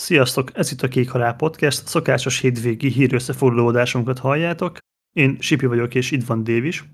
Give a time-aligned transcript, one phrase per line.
[0.00, 4.78] Sziasztok, ez itt a Kék Halál Podcast, szokásos hétvégi hírösszefoglalódásunkat halljátok.
[5.16, 6.84] Én Sipi vagyok, és itt van Dév is.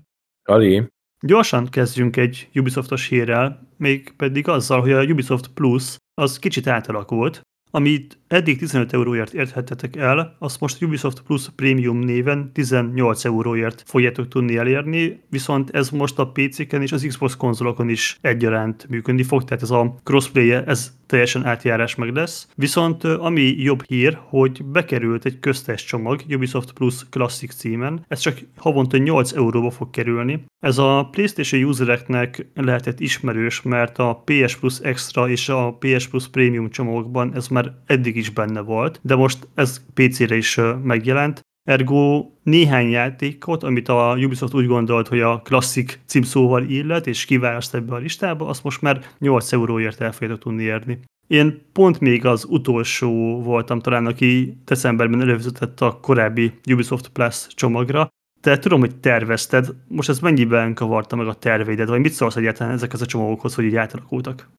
[0.43, 0.87] Ali.
[1.19, 7.41] Gyorsan kezdjünk egy Ubisoftos hírrel, még pedig azzal, hogy a Ubisoft Plus az kicsit átalakult,
[7.75, 14.27] amit eddig 15 euróért érthetetek el, azt most Ubisoft Plus Premium néven 18 euróért fogjátok
[14.27, 19.43] tudni elérni, viszont ez most a PC-ken és az Xbox konzolokon is egyaránt működni fog,
[19.43, 22.47] tehát ez a crossplay -e, ez teljesen átjárás meg lesz.
[22.55, 28.39] Viszont ami jobb hír, hogy bekerült egy köztes csomag Ubisoft Plus Classic címen, ez csak
[28.57, 30.45] havonta 8 euróba fog kerülni.
[30.59, 36.27] Ez a PlayStation usereknek lehetett ismerős, mert a PS Plus Extra és a PS Plus
[36.27, 41.44] Premium csomagokban ez már eddig is benne volt, de most ez PC-re is megjelent.
[41.65, 47.75] Ergo néhány játékot, amit a Ubisoft úgy gondolt, hogy a klasszik címszóval illet, és kiválaszt
[47.75, 50.99] ebbe a listába, azt most már 8 euróért el fogjátok tudni érni.
[51.27, 58.07] Én pont még az utolsó voltam talán, aki decemberben előfizetett a korábbi Ubisoft Plus csomagra,
[58.41, 62.73] te tudom, hogy tervezted, most ez mennyiben kavarta meg a terveidet, vagy mit szólsz egyáltalán
[62.73, 64.49] ezekhez a csomagokhoz, hogy így átalakultak?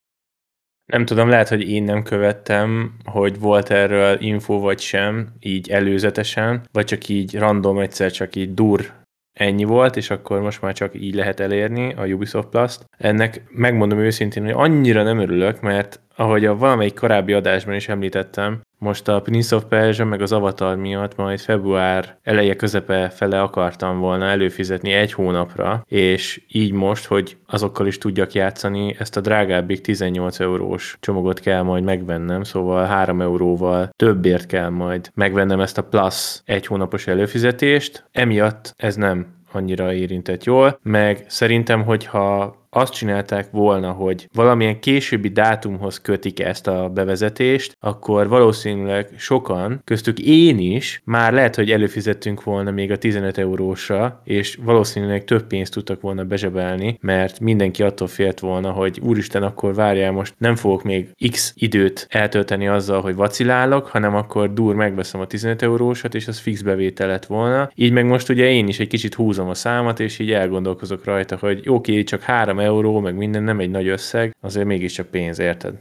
[0.86, 6.68] Nem tudom, lehet, hogy én nem követtem, hogy volt erről info vagy sem, így előzetesen,
[6.72, 8.92] vagy csak így random egyszer csak így dur
[9.32, 12.84] ennyi volt, és akkor most már csak így lehet elérni a Ubisoft Plus-t.
[12.98, 18.60] Ennek megmondom őszintén, hogy annyira nem örülök, mert ahogy a valamelyik korábbi adásban is említettem,
[18.78, 23.98] most a Prince of Persia meg az Avatar miatt majd február eleje közepe fele akartam
[23.98, 29.80] volna előfizetni egy hónapra, és így most, hogy azokkal is tudjak játszani, ezt a drágábbik
[29.80, 35.84] 18 eurós csomagot kell majd megvennem, szóval 3 euróval többért kell majd megvennem ezt a
[35.84, 43.50] plusz egy hónapos előfizetést, emiatt ez nem annyira érintett jól, meg szerintem, hogyha azt csinálták
[43.50, 51.00] volna, hogy valamilyen későbbi dátumhoz kötik ezt a bevezetést, akkor valószínűleg sokan, köztük én is,
[51.04, 56.24] már lehet, hogy előfizettünk volna még a 15 eurósra, és valószínűleg több pénzt tudtak volna
[56.24, 61.52] bezsebelni, mert mindenki attól félt volna, hogy úristen, akkor várjál, most nem fogok még x
[61.56, 66.62] időt eltölteni azzal, hogy vacilálok, hanem akkor dur megveszem a 15 eurósat, és az fix
[66.62, 67.70] bevétel lett volna.
[67.74, 71.36] Így meg most ugye én is egy kicsit húzom a számat, és így elgondolkozok rajta,
[71.40, 72.22] hogy oké, csak
[72.56, 75.78] 3 euró, meg minden nem egy nagy összeg, azért mégiscsak pénz, érted?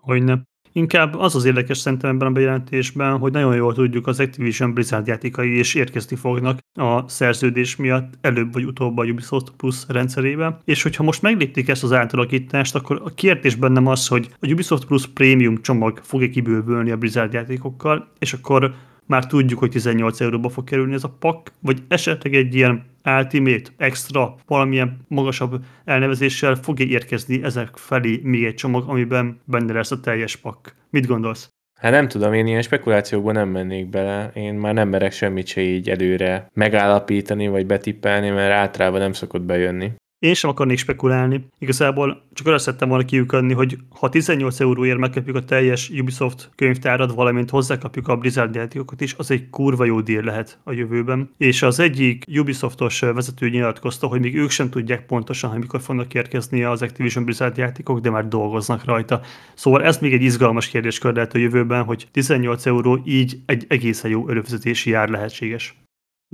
[0.00, 0.42] Hogyne.
[0.76, 5.06] Inkább az az érdekes szerintem ebben a bejelentésben, hogy nagyon jól tudjuk, az Activision Blizzard
[5.06, 10.58] játékai és érkezni fognak a szerződés miatt előbb vagy utóbb a Ubisoft Plus rendszerébe.
[10.64, 14.86] És hogyha most meglépték ezt az átalakítást, akkor a kérdés bennem az, hogy a Ubisoft
[14.86, 18.74] Plus Premium csomag fog-e kibővülni a Blizzard játékokkal, és akkor
[19.06, 23.70] már tudjuk, hogy 18 euróba fog kerülni ez a pak, vagy esetleg egy ilyen Ultimate,
[23.76, 30.00] extra, valamilyen magasabb elnevezéssel fog érkezni ezek felé még egy csomag, amiben benne lesz a
[30.00, 30.74] teljes pak.
[30.90, 31.48] Mit gondolsz?
[31.80, 34.30] Hát nem tudom, én ilyen spekulációkba nem mennék bele.
[34.34, 39.42] Én már nem merek semmit se így előre megállapítani, vagy betippelni, mert általában nem szokott
[39.42, 39.92] bejönni.
[40.24, 41.46] Én sem akarnék spekulálni.
[41.58, 47.12] Igazából csak arra szerettem volna kiukadni, hogy ha 18 euróért megkapjuk a teljes Ubisoft könyvtárat,
[47.12, 51.30] valamint hozzákapjuk a Blizzard játékokat is, az egy kurva jó díl lehet a jövőben.
[51.36, 56.14] És az egyik Ubisoftos vezető nyilatkozta, hogy még ők sem tudják pontosan, hogy mikor fognak
[56.14, 59.20] érkezni az Activision Blizzard játékok, de már dolgoznak rajta.
[59.54, 64.10] Szóval ez még egy izgalmas kérdéskör lehet a jövőben, hogy 18 euró így egy egészen
[64.10, 65.83] jó előfizetési jár lehetséges.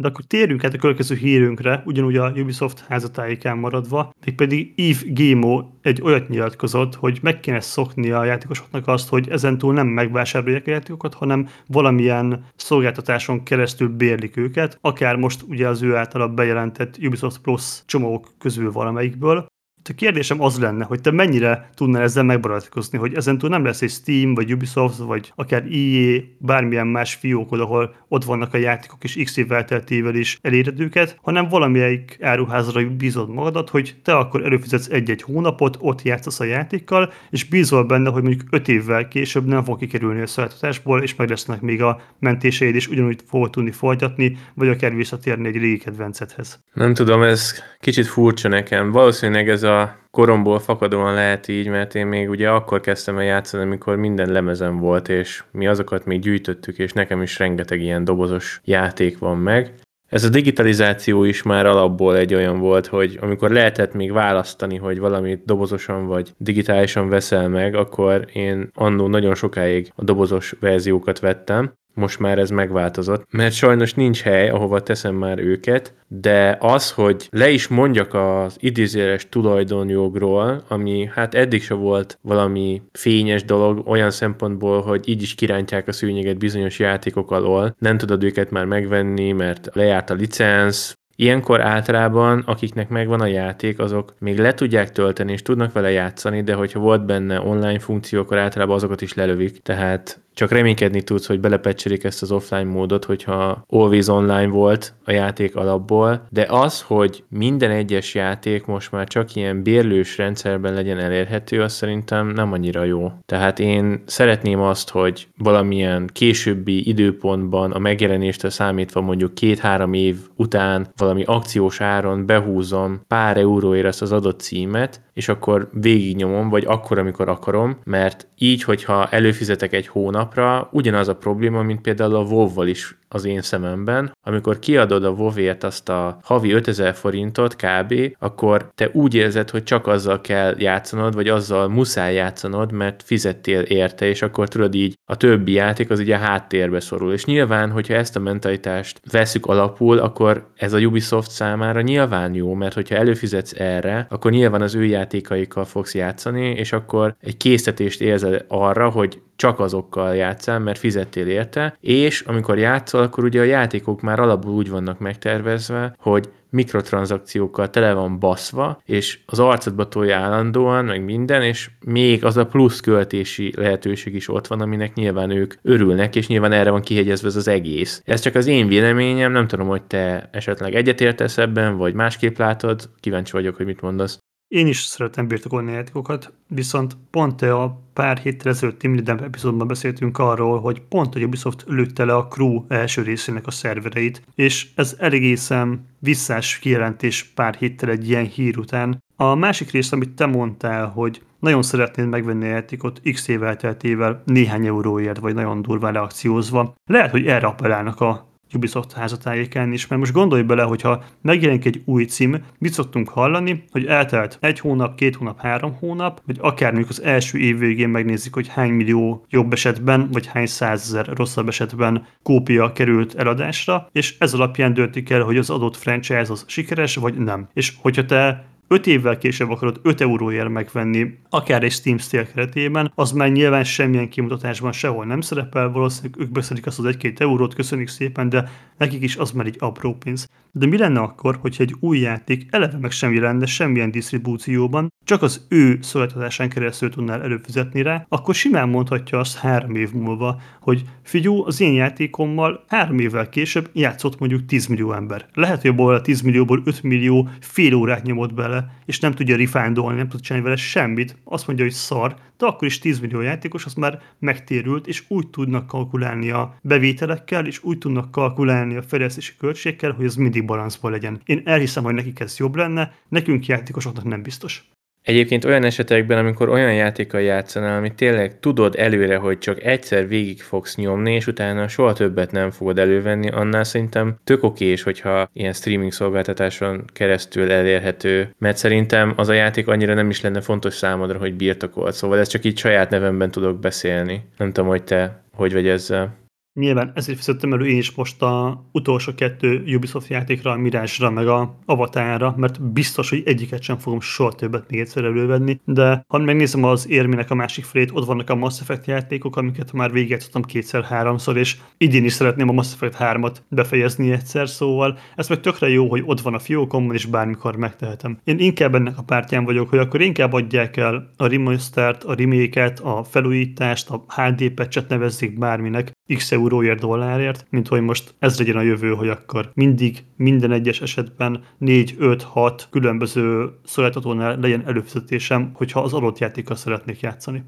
[0.00, 5.64] De akkor térjünk át a következő hírünkre, ugyanúgy a Ubisoft házatájékán maradva, pedig Yves Gimo
[5.82, 10.70] egy olyat nyilatkozott, hogy meg kéne szokni a játékosoknak azt, hogy ezentúl nem megvásárolják a
[10.70, 17.40] játékokat, hanem valamilyen szolgáltatáson keresztül bérlik őket, akár most ugye az ő általa bejelentett Ubisoft
[17.40, 19.46] Plus csomagok közül valamelyikből,
[19.88, 23.90] a kérdésem az lenne, hogy te mennyire tudnál ezzel megbarátkozni, hogy ezentúl nem lesz egy
[23.90, 29.20] Steam, vagy Ubisoft, vagy akár EA, bármilyen más fiókod, ahol ott vannak a játékok, és
[29.24, 34.88] x év elteltével is eléred őket, hanem valamelyik áruházra bízod magadat, hogy te akkor előfizetsz
[34.88, 39.64] egy-egy hónapot, ott játszasz a játékkal, és bízol benne, hogy mondjuk 5 évvel később nem
[39.64, 44.36] fog kikerülni a szolgáltatásból, és meg lesznek még a mentéseid, és ugyanúgy fogod tudni folytatni,
[44.54, 46.60] vagy akár visszatérni egy régi kedvencedhez.
[46.72, 48.90] Nem tudom, ez kicsit furcsa nekem.
[48.90, 49.69] Valószínűleg ez a
[50.10, 54.78] koromból fakadóan lehet így, mert én még ugye akkor kezdtem el játszani, amikor minden lemezem
[54.78, 59.72] volt, és mi azokat még gyűjtöttük, és nekem is rengeteg ilyen dobozos játék van meg.
[60.10, 64.98] Ez a digitalizáció is már alapból egy olyan volt, hogy amikor lehetett még választani, hogy
[64.98, 71.72] valamit dobozosan vagy digitálisan veszel meg, akkor én annó nagyon sokáig a dobozos verziókat vettem,
[71.94, 77.28] most már ez megváltozott, mert sajnos nincs hely, ahova teszem már őket, de az, hogy
[77.30, 84.10] le is mondjak az idézéres tulajdonjogról, ami hát eddig se volt valami fényes dolog, olyan
[84.10, 89.32] szempontból, hogy így is kirántják a szűnyeget bizonyos játékok alól, nem tudod őket már megvenni,
[89.32, 95.32] mert lejárt a licensz, Ilyenkor általában, akiknek megvan a játék, azok még le tudják tölteni
[95.32, 99.62] és tudnak vele játszani, de hogyha volt benne online funkció, akkor általában azokat is lelövik.
[99.62, 105.10] Tehát csak reménykedni tudsz, hogy belepecselik ezt az offline módot, hogyha always online volt a
[105.10, 110.98] játék alapból, de az, hogy minden egyes játék most már csak ilyen bérlős rendszerben legyen
[110.98, 113.12] elérhető, az szerintem nem annyira jó.
[113.26, 120.88] Tehát én szeretném azt, hogy valamilyen későbbi időpontban a megjelenéstől számítva mondjuk két-három év után
[120.96, 126.98] valami akciós áron behúzom pár euróért ezt az adott címet, és akkor végignyomom, vagy akkor,
[126.98, 132.66] amikor akarom, mert így, hogyha előfizetek egy hónapra, ugyanaz a probléma, mint például a WoW-val
[132.66, 138.70] is az én szememben, amikor kiadod a WoW-ért azt a havi 5000 forintot kb., akkor
[138.74, 144.06] te úgy érzed, hogy csak azzal kell játszanod, vagy azzal muszáj játszanod, mert fizettél érte,
[144.06, 147.12] és akkor tudod így a többi játék az ugye háttérbe szorul.
[147.12, 152.54] És nyilván, hogyha ezt a mentalitást veszük alapul, akkor ez a Ubisoft számára nyilván jó,
[152.54, 158.00] mert hogyha előfizetsz erre, akkor nyilván az ő játékaikkal fogsz játszani, és akkor egy készítést
[158.00, 163.44] érzel arra, hogy csak azokkal játszál, mert fizettél érte, és amikor játszol, akkor ugye a
[163.44, 170.16] játékok már alapul úgy vannak megtervezve, hogy mikrotranszakciókkal tele van baszva, és az arcodba tolja
[170.16, 175.30] állandóan, meg minden, és még az a plusz költési lehetőség is ott van, aminek nyilván
[175.30, 178.02] ők örülnek, és nyilván erre van kihegyezve ez az egész.
[178.04, 182.90] Ez csak az én véleményem, nem tudom, hogy te esetleg egyetértesz ebben, vagy másképp látod,
[183.00, 184.18] kíváncsi vagyok, hogy mit mondasz.
[184.50, 190.18] Én is szeretem birtokolni játékokat, viszont pont a pár héttel ezelőtt Team Leader epizódban beszéltünk
[190.18, 194.96] arról, hogy pont a Ubisoft lőtte le a Crew első részének a szervereit, és ez
[194.98, 199.02] egészen visszás kijelentés pár héttel egy ilyen hír után.
[199.16, 204.22] A másik rész, amit te mondtál, hogy nagyon szeretnéd megvenni a játékot x évvel teltével
[204.24, 206.74] néhány euróért, vagy nagyon durván reakciózva.
[206.86, 211.82] Lehet, hogy erre appellálnak a Ubisoft házatájéken is, mert most gondolj bele, hogyha megjelenik egy
[211.84, 216.72] új cím, mit szoktunk hallani, hogy eltelt egy hónap, két hónap, három hónap, vagy akár
[216.72, 221.48] mondjuk az első év végén megnézik, hogy hány millió jobb esetben, vagy hány százezer rosszabb
[221.48, 226.96] esetben kópia került eladásra, és ez alapján döntik el, hogy az adott franchise az sikeres,
[226.96, 227.48] vagy nem.
[227.52, 232.92] És hogyha te 5 évvel később akarod 5 euróért megvenni, akár egy Steam Sale keretében,
[232.94, 237.54] az már nyilván semmilyen kimutatásban sehol nem szerepel, valószínűleg ők beszélik azt az 1-2 eurót,
[237.54, 240.28] köszönjük szépen, de nekik is az már egy apró pénz.
[240.52, 245.22] De mi lenne akkor, hogyha egy új játék eleve meg semmi lenne semmilyen disztribúcióban, csak
[245.22, 250.84] az ő szolgáltatásán keresztül tudnál előfizetni rá, akkor simán mondhatja azt három év múlva, hogy
[251.02, 255.26] figyú, az én játékommal három évvel később játszott mondjuk 10 millió ember.
[255.34, 259.36] Lehet, hogy abból a 10 millióból 5 millió fél órát nyomott bele, és nem tudja
[259.36, 261.16] rifándolni, nem tud csinálni vele semmit.
[261.24, 265.28] Azt mondja, hogy szar, de akkor is 10 millió játékos az már megtérült, és úgy
[265.28, 270.90] tudnak kalkulálni a bevételekkel, és úgy tudnak kalkulálni a fejlesztési költségekkel, hogy az mindig balanszban
[270.90, 271.20] legyen.
[271.24, 274.70] Én elhiszem, hogy nekik ez jobb lenne, nekünk játékosoknak nem biztos.
[275.02, 280.42] Egyébként olyan esetekben, amikor olyan játékkal játszanál, amit tényleg tudod előre, hogy csak egyszer végig
[280.42, 285.52] fogsz nyomni, és utána soha többet nem fogod elővenni, annál szerintem tök okés, hogyha ilyen
[285.52, 291.18] streaming szolgáltatáson keresztül elérhető, mert szerintem az a játék annyira nem is lenne fontos számodra,
[291.18, 291.94] hogy birtokolt.
[291.94, 294.24] Szóval ez csak így saját nevemben tudok beszélni.
[294.36, 296.18] Nem tudom, hogy te hogy vagy ezzel.
[296.54, 301.28] Nyilván ezért fizettem elő én is most a utolsó kettő Ubisoft játékra, a Mirage-ra, meg
[301.28, 306.18] a Avatarra, mert biztos, hogy egyiket sem fogom soha többet még egyszer elővenni, de ha
[306.18, 310.42] megnézem az érmének a másik felét, ott vannak a Mass Effect játékok, amiket már végigjátszottam
[310.42, 315.68] kétszer-háromszor, és idén is szeretném a Mass Effect 3-at befejezni egyszer, szóval ez meg tökre
[315.68, 318.18] jó, hogy ott van a fiókomban, és bármikor megtehetem.
[318.24, 322.72] Én inkább ennek a pártján vagyok, hogy akkor inkább adják el a remastert, a remake
[322.82, 328.56] a felújítást, a HD patchet nevezzék bárminek, x euróért, dollárért, mint hogy most ez legyen
[328.56, 335.50] a jövő, hogy akkor mindig, minden egyes esetben 4, 5, 6 különböző szolgáltatónál legyen előfizetésem,
[335.54, 337.44] hogyha az adott játékkal szeretnék játszani.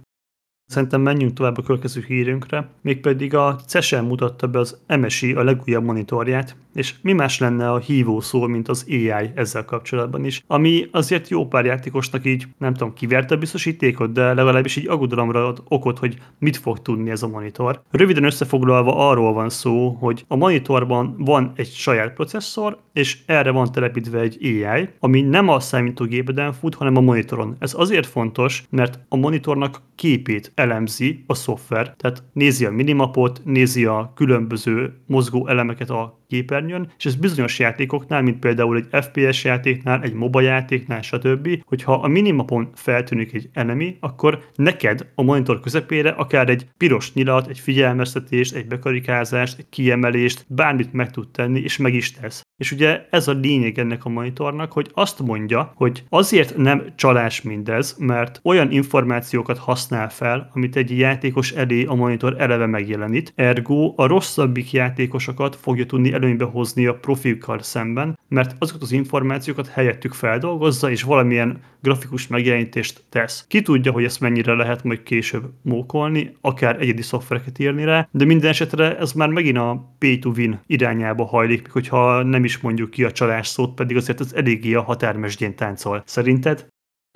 [0.66, 5.84] Szerintem menjünk tovább a következő hírünkre, mégpedig a CESEL mutatta be az MSI a legújabb
[5.84, 10.88] monitorját, és mi más lenne a hívó szó, mint az AI ezzel kapcsolatban is, ami
[10.90, 15.62] azért jó pár játékosnak így, nem tudom, kiverte a biztosítékot, de legalábbis így aggodalomra ad
[15.68, 17.82] okot, hogy mit fog tudni ez a monitor.
[17.90, 23.72] Röviden összefoglalva arról van szó, hogy a monitorban van egy saját processzor, és erre van
[23.72, 27.56] telepítve egy AI, ami nem a számítógépeden fut, hanem a monitoron.
[27.58, 31.94] Ez azért fontos, mert a monitornak képét elemzi a szoftver.
[31.96, 38.22] Tehát nézi a minimapot, nézi a különböző mozgó elemeket a képernyőn, és ez bizonyos játékoknál,
[38.22, 43.96] mint például egy FPS játéknál, egy MOBA játéknál, stb., hogyha a minimapon feltűnik egy enemy,
[44.00, 50.44] akkor neked a monitor közepére akár egy piros nyilat, egy figyelmeztetést, egy bekarikázást, egy kiemelést,
[50.48, 52.41] bármit meg tud tenni, és meg is tesz.
[52.56, 57.42] És ugye ez a lényeg ennek a monitornak, hogy azt mondja, hogy azért nem csalás
[57.42, 63.92] mindez, mert olyan információkat használ fel, amit egy játékos elé a monitor eleve megjelenít, ergo
[63.96, 70.12] a rosszabbik játékosokat fogja tudni előnybe hozni a profikkal szemben, mert azokat az információkat helyettük
[70.12, 73.44] feldolgozza, és valamilyen grafikus megjelenítést tesz.
[73.48, 78.24] Ki tudja, hogy ezt mennyire lehet majd később mókolni, akár egyedi szoftvereket írni rá, de
[78.24, 82.90] minden esetre ez már megint a pay to win irányába hajlik, hogyha nem is mondjuk
[82.90, 86.02] ki a csalás szót, pedig azért az eléggé a határmesdjén táncol.
[86.06, 86.66] Szerinted?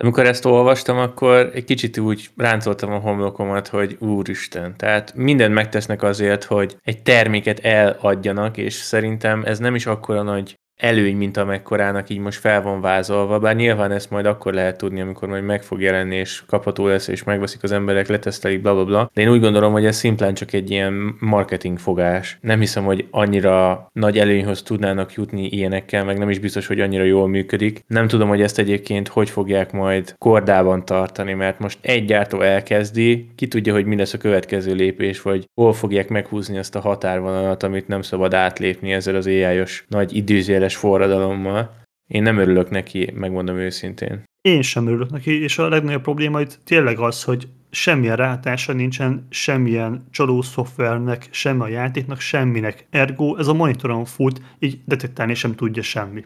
[0.03, 4.77] Amikor ezt olvastam, akkor egy kicsit úgy ráncoltam a homlokomat, hogy úristen.
[4.77, 10.55] Tehát mindent megtesznek azért, hogy egy terméket eladjanak, és szerintem ez nem is akkora nagy
[10.77, 15.01] előny, mint amekkorának így most fel van vázolva, bár nyilván ezt majd akkor lehet tudni,
[15.01, 18.85] amikor majd meg fog jelenni, és kapható lesz, és megveszik az emberek, letesztelik, bla, bla,
[18.85, 19.09] bla.
[19.13, 22.37] De én úgy gondolom, hogy ez szimplán csak egy ilyen marketing fogás.
[22.41, 27.03] Nem hiszem, hogy annyira nagy előnyhöz tudnának jutni ilyenekkel, meg nem is biztos, hogy annyira
[27.03, 27.83] jól működik.
[27.87, 33.29] Nem tudom, hogy ezt egyébként hogy fogják majd kordában tartani, mert most egy gyártó elkezdi,
[33.35, 37.63] ki tudja, hogy mi lesz a következő lépés, vagy hol fogják meghúzni ezt a határvonalat,
[37.63, 41.75] amit nem szabad átlépni ezzel az ai nagy időzéles éles forradalommal.
[42.07, 44.23] Én nem örülök neki, megmondom őszintén.
[44.41, 49.27] Én sem örülök neki, és a legnagyobb probléma itt tényleg az, hogy semmilyen rátása nincsen,
[49.29, 52.87] semmilyen csaló szoftvernek, semmi a játéknak, semminek.
[52.89, 56.23] Ergo ez a monitoron fut, így detektálni sem tudja semmi.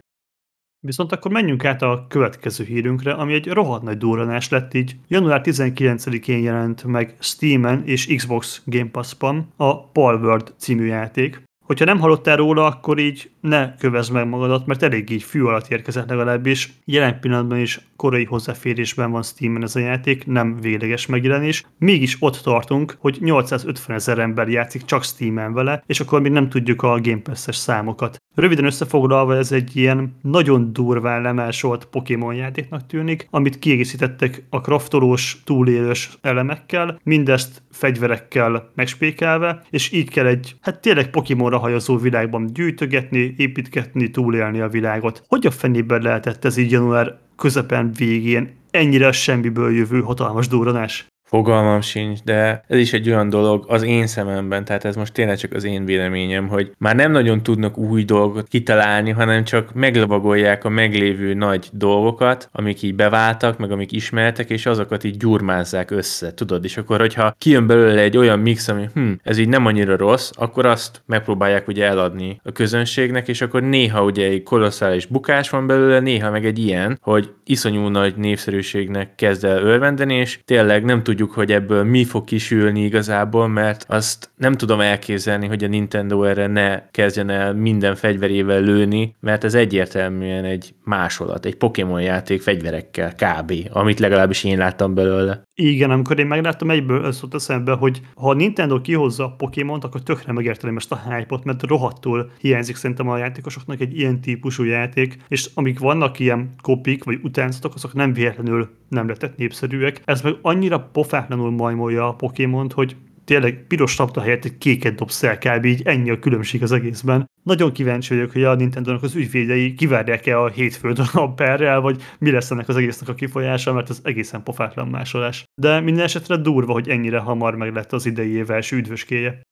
[0.86, 4.96] Viszont akkor menjünk át a következő hírünkre, ami egy rohadt nagy durranás lett így.
[5.08, 11.42] Január 19-én jelent meg Steam-en és Xbox Game Pass-ban a Palworld című játék.
[11.64, 15.68] Hogyha nem hallottál róla, akkor így ne kövezd meg magadat, mert elég így fű alatt
[15.68, 16.72] érkezett legalábbis.
[16.84, 21.64] Jelen pillanatban is korai hozzáférésben van Steam-en ez a játék, nem végleges megjelenés.
[21.78, 26.48] Mégis ott tartunk, hogy 850 ezer ember játszik csak Steam-en vele, és akkor még nem
[26.48, 28.22] tudjuk a Game Pass-es számokat.
[28.34, 35.42] Röviden összefoglalva ez egy ilyen nagyon durván lemásolt Pokémon játéknak tűnik, amit kiegészítettek a kraftolós,
[35.44, 43.31] túlélős elemekkel, mindezt fegyverekkel megspékelve, és így kell egy, hát tényleg Pokémonra hajazó világban gyűjtögetni,
[43.36, 45.22] építgetni, túlélni a világot.
[45.26, 51.06] Hogy a fenében lehetett ez így január közepen végén ennyire semmiből jövő hatalmas durranás?
[51.32, 55.36] Fogalmam sincs, de ez is egy olyan dolog az én szememben, tehát ez most tényleg
[55.36, 60.64] csak az én véleményem, hogy már nem nagyon tudnak új dolgot kitalálni, hanem csak meglavagolják
[60.64, 66.34] a meglévő nagy dolgokat, amik így beváltak, meg amik ismertek, és azokat így gyurmázzák össze,
[66.34, 66.64] tudod?
[66.64, 70.30] És akkor, hogyha kijön belőle egy olyan mix, ami hm, ez így nem annyira rossz,
[70.34, 75.66] akkor azt megpróbálják ugye eladni a közönségnek, és akkor néha ugye egy kolosszális bukás van
[75.66, 81.02] belőle, néha meg egy ilyen, hogy iszonyú nagy népszerűségnek kezd el örvendeni, és tényleg nem
[81.02, 85.68] tudjuk tudjuk, hogy ebből mi fog kisülni igazából, mert azt nem tudom elképzelni, hogy a
[85.68, 92.02] Nintendo erre ne kezdjen el minden fegyverével lőni, mert ez egyértelműen egy másolat, egy Pokémon
[92.02, 95.42] játék fegyverekkel kb., amit legalábbis én láttam belőle.
[95.54, 100.02] Igen, amikor én megláttam, egyből az eszembe, hogy ha a Nintendo kihozza a Pokémont, akkor
[100.02, 105.16] tökre megértelem ezt a hype mert rohadtul hiányzik szerintem a játékosoknak egy ilyen típusú játék,
[105.28, 110.02] és amik vannak ilyen kopik vagy utánzatok, azok nem véletlenül nem lettek népszerűek.
[110.04, 115.22] Ez meg annyira pofátlanul majmolja a Pokémont, hogy tényleg piros tapta helyett egy kéket dobsz
[115.22, 115.64] el kb.
[115.64, 117.30] így ennyi a különbség az egészben.
[117.42, 122.30] Nagyon kíváncsi vagyok, hogy a Nintendo-nak az ügyvédei kivárják-e a hétfőt a perrel, vagy mi
[122.30, 125.44] lesz ennek az egésznek a kifolyása, mert ez egészen pofátlan másolás.
[125.54, 129.42] De minden esetre durva, hogy ennyire hamar meg lett az idei év első üdvöskéje.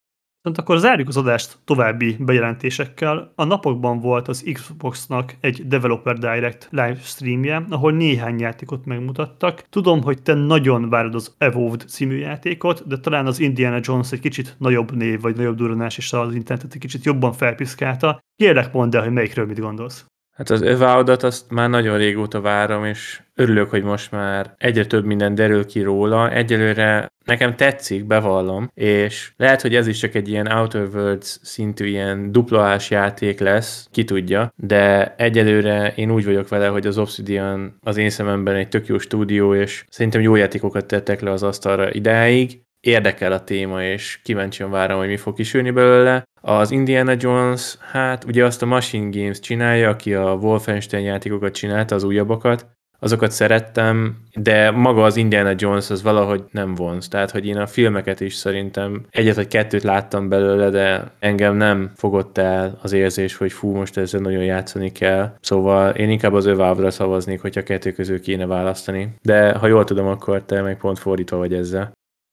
[0.42, 3.32] Viszont akkor zárjuk az adást további bejelentésekkel.
[3.34, 9.62] A napokban volt az Xboxnak egy Developer Direct livestreamje, ahol néhány játékot megmutattak.
[9.68, 14.20] Tudom, hogy te nagyon várod az Evolved című játékot, de talán az Indiana Jones egy
[14.20, 18.20] kicsit nagyobb név, vagy nagyobb duranás, és az internetet egy kicsit jobban felpiszkálta.
[18.36, 20.04] Kérlek mondd el, hogy melyikről mit gondolsz.
[20.40, 25.04] Hát az Avowed-ot azt már nagyon régóta várom, és örülök, hogy most már egyre több
[25.04, 26.32] minden derül ki róla.
[26.32, 31.86] Egyelőre nekem tetszik, bevallom, és lehet, hogy ez is csak egy ilyen Outer Worlds szintű
[31.86, 37.78] ilyen duplás játék lesz, ki tudja, de egyelőre én úgy vagyok vele, hogy az Obsidian
[37.80, 41.92] az én szememben egy tök jó stúdió, és szerintem jó játékokat tettek le az asztalra
[41.92, 46.24] idáig, érdekel a téma, és kíváncsian várom, hogy mi fog kisülni belőle.
[46.40, 51.94] Az Indiana Jones, hát ugye azt a Machine Games csinálja, aki a Wolfenstein játékokat csinálta,
[51.94, 52.66] az újabbakat,
[53.00, 57.08] azokat szerettem, de maga az Indiana Jones az valahogy nem vonz.
[57.08, 61.90] Tehát, hogy én a filmeket is szerintem egyet vagy kettőt láttam belőle, de engem nem
[61.94, 65.32] fogott el az érzés, hogy fú, most ezzel nagyon játszani kell.
[65.40, 69.14] Szóval én inkább az övávra szavaznék, hogyha kettő közül kéne választani.
[69.22, 71.92] De ha jól tudom, akkor te meg pont fordítva vagy ezzel.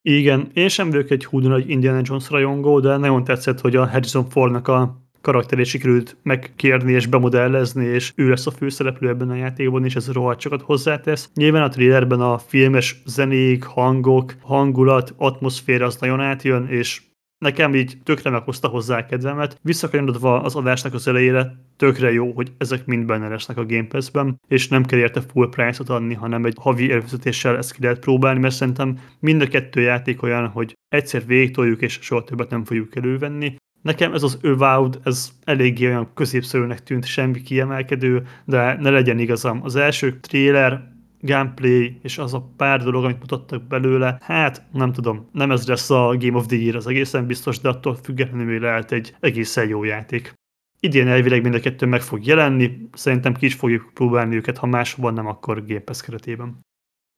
[0.10, 3.88] Igen, én sem vagyok egy húdon nagy Indiana Jones rajongó, de nagyon tetszett, hogy a
[3.88, 9.36] Harrison Fordnak a karakterét sikerült megkérni és bemodellezni, és ő lesz a főszereplő ebben a
[9.36, 11.30] játékban, és ez rohadt sokat hozzátesz.
[11.34, 17.02] Nyilván a trailerben a filmes zenék, hangok, hangulat, atmoszféra az nagyon átjön, és
[17.38, 19.60] nekem így tökre meghozta hozzá a kedvemet.
[19.62, 24.42] Visszakanyarodva az adásnak az elejére, tökre jó, hogy ezek mind benne lesznek a Game Pass-ben,
[24.48, 28.40] és nem kell érte full price-ot adni, hanem egy havi előfizetéssel ezt ki lehet próbálni,
[28.40, 32.96] mert szerintem mind a kettő játék olyan, hogy egyszer végtoljuk, és soha többet nem fogjuk
[32.96, 33.56] elővenni.
[33.82, 39.60] Nekem ez az Avowed, ez eléggé olyan középszerűnek tűnt, semmi kiemelkedő, de ne legyen igazam.
[39.64, 45.30] Az első trailer, gameplay és az a pár dolog, amit mutattak belőle, hát nem tudom,
[45.32, 48.92] nem ez lesz a Game of the Year, az egészen biztos, de attól függetlenül lehet
[48.92, 50.34] egy egészen jó játék.
[50.80, 54.66] Idén elvileg mind a kettő meg fog jelenni, szerintem ki is fogjuk próbálni őket, ha
[54.66, 56.66] máshol nem, akkor Game Pass keretében.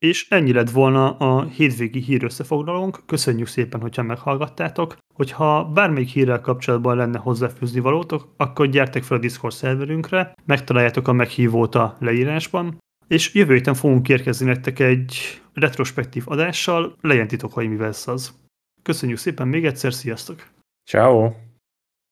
[0.06, 3.03] És ennyi lett volna a hétvégi hír összefoglalónk.
[3.06, 4.98] Köszönjük szépen, hogyha meghallgattátok.
[5.13, 11.13] Hogyha bármelyik hírrel kapcsolatban lenne hozzáfűzni valótok, akkor gyertek fel a Discord szerverünkre, megtaláljátok a
[11.13, 12.77] meghívót a leírásban,
[13.10, 18.34] és jövő héten fogunk érkezni nektek egy retrospektív adással, legyen titok, hogy mi az.
[18.82, 20.48] Köszönjük szépen még egyszer, sziasztok!
[20.84, 21.49] Ciao.